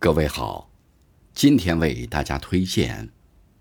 [0.00, 0.70] 各位好，
[1.34, 3.10] 今天为大家推荐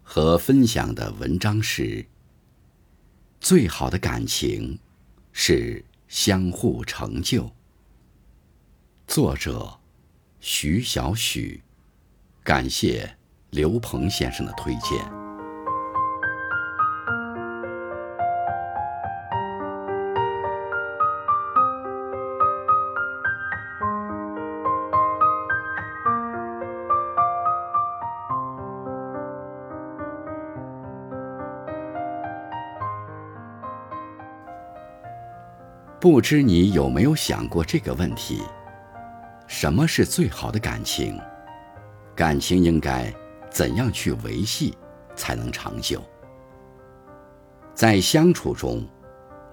[0.03, 2.03] 和分享的文章是
[3.41, 4.77] 《最好的感情
[5.31, 7.45] 是相互成就》，
[9.07, 9.79] 作者
[10.39, 11.63] 徐小许，
[12.43, 13.17] 感谢
[13.49, 15.16] 刘鹏先生的推荐。
[35.99, 38.39] 不知你有没有想过这个问题：
[39.47, 41.19] 什么是最好的感情？
[42.15, 43.11] 感情应该
[43.49, 44.77] 怎样去维系
[45.15, 45.99] 才能长久？
[47.73, 48.87] 在相处中，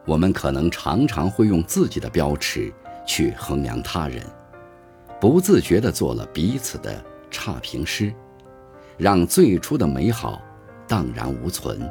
[0.04, 2.70] 我们可能常常会用自己的标尺
[3.06, 4.22] 去衡量他人，
[5.18, 8.12] 不自觉地做了彼此的差评师，
[8.98, 10.42] 让最初的美好
[10.86, 11.90] 荡然无存。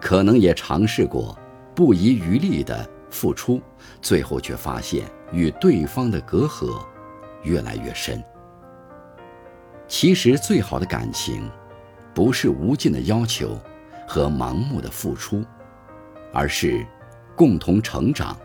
[0.00, 1.38] 可能也尝试过
[1.72, 2.84] 不遗余力的。
[3.12, 3.60] 付出，
[4.00, 6.84] 最后却发现与对方的隔阂
[7.42, 8.20] 越来越深。
[9.86, 11.48] 其实，最好的感情，
[12.14, 13.56] 不是无尽的要求
[14.08, 15.44] 和盲目的付出，
[16.32, 16.84] 而是
[17.36, 18.36] 共同成长，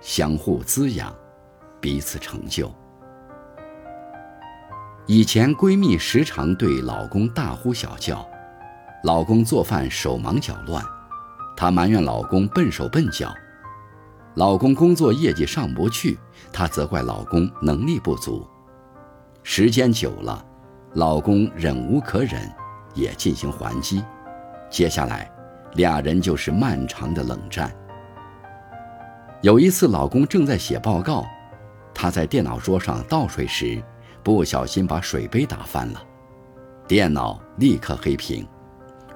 [0.00, 1.14] 相互滋养，
[1.80, 2.72] 彼此成就。
[5.06, 8.26] 以前闺蜜时常对老公大呼小叫，
[9.04, 10.82] 老公做饭手忙脚乱，
[11.56, 13.34] 她埋怨老公笨手笨脚。
[14.38, 16.16] 老公工作业绩上不去，
[16.52, 18.46] 她责怪老公能力不足。
[19.42, 20.46] 时间久了，
[20.94, 22.48] 老公忍无可忍，
[22.94, 24.00] 也进行还击。
[24.70, 25.28] 接下来，
[25.74, 27.74] 俩人就是漫长的冷战。
[29.42, 31.26] 有一次，老公正在写报告，
[31.92, 33.82] 他在电脑桌上倒水时，
[34.22, 36.00] 不小心把水杯打翻了，
[36.86, 38.46] 电脑立刻黑屏，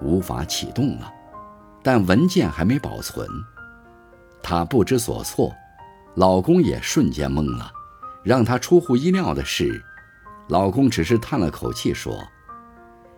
[0.00, 1.08] 无法启动了，
[1.80, 3.24] 但文件还没保存。
[4.42, 5.54] 她不知所措，
[6.16, 7.72] 老公也瞬间懵了。
[8.22, 9.82] 让她出乎意料的是，
[10.48, 12.22] 老公只是叹了口气说：“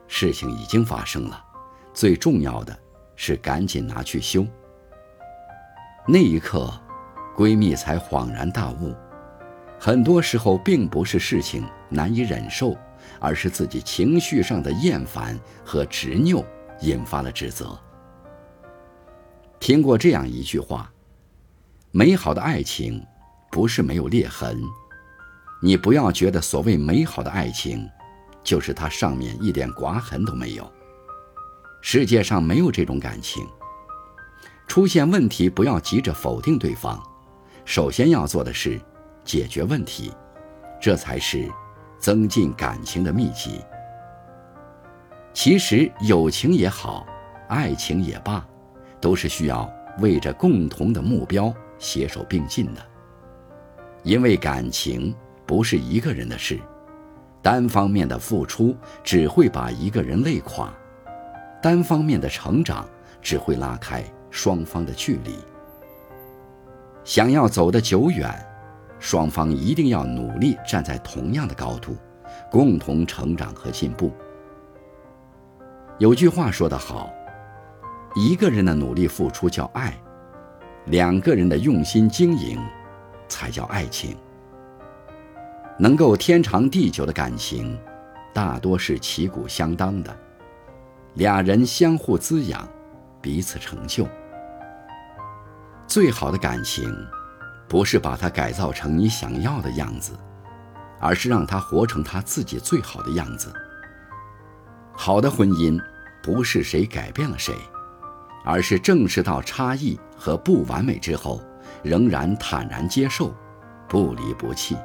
[0.09, 1.45] 事情已经发生了，
[1.93, 2.79] 最重要的
[3.17, 4.47] 是赶紧拿去修。”
[6.07, 6.73] 那一刻，
[7.37, 8.95] 闺蜜才恍然大悟：
[9.79, 12.77] 很多时候并不是事情难以忍受，
[13.19, 16.45] 而是自己情绪上的厌烦和执拗
[16.81, 17.33] 引发了。
[17.33, 17.79] 指责。
[19.59, 20.91] 听过这样一句话。
[21.97, 23.01] 美好的爱情，
[23.53, 24.61] 不是没有裂痕。
[25.63, 27.89] 你不要觉得所谓美好的爱情，
[28.43, 30.69] 就是它上面一点刮痕都没有。
[31.81, 33.47] 世界上没有这种感情。
[34.67, 37.01] 出现问题，不要急着否定对方，
[37.65, 38.81] 首先要做的是
[39.23, 40.13] 解决问题，
[40.81, 41.49] 这才是
[42.01, 43.61] 增进感情的秘籍。
[45.33, 47.07] 其实，友情也好，
[47.49, 48.45] 爱情也罢，
[49.01, 51.55] 都是需要为着共同的目标。
[51.85, 52.81] 携手并进的，
[54.05, 55.15] 因为感情
[55.45, 56.59] 不是一个人的事，
[57.43, 60.73] 单方面的付出只会把一个人累垮，
[61.63, 62.89] 单方面的成长
[63.21, 65.35] 只会拉开双方的距离。
[67.05, 68.35] 想要走得久远，
[68.99, 71.95] 双方一定要努力站在同样的高度，
[72.51, 74.11] 共同成长和进步。
[75.99, 77.13] 有句话说得好，
[78.17, 79.95] 一个人的努力付出叫爱。
[80.87, 82.63] 两个人的用心经营，
[83.29, 84.17] 才叫爱情。
[85.79, 87.79] 能够天长地久的感情，
[88.33, 90.17] 大多是旗鼓相当的，
[91.15, 92.69] 俩人相互滋养，
[93.21, 94.07] 彼此成就。
[95.87, 96.95] 最好的感情，
[97.67, 100.13] 不是把它改造成你想要的样子，
[101.01, 103.53] 而是让它活成他自己最好的样子。
[104.93, 105.81] 好的婚姻，
[106.23, 107.55] 不是谁改变了谁。
[108.45, 111.41] 而是正视到差异和不完美之后，
[111.83, 113.35] 仍然坦然接受，
[113.89, 114.77] 不离不弃。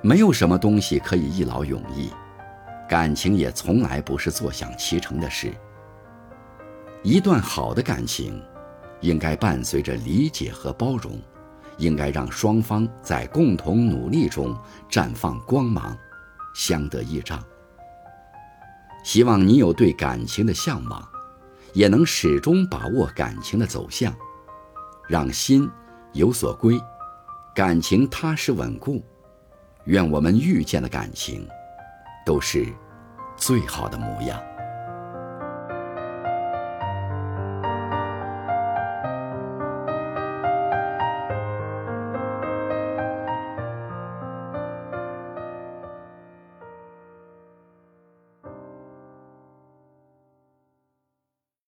[0.00, 2.10] 没有什么东西可以一劳永逸，
[2.88, 5.52] 感情也从来不是坐享其成的事。
[7.02, 8.42] 一段好的感情，
[9.00, 11.20] 应该伴随着理解和包容，
[11.76, 14.56] 应该让双方在共同努力中
[14.90, 15.96] 绽放光芒，
[16.54, 17.42] 相得益彰。
[19.04, 21.11] 希望你有对感情的向往。
[21.72, 24.14] 也能始终把握感情的走向，
[25.08, 25.68] 让心
[26.12, 26.80] 有所归，
[27.54, 29.02] 感情踏实稳固。
[29.86, 31.46] 愿我们遇见的感情，
[32.24, 32.66] 都是
[33.36, 34.40] 最好的模样。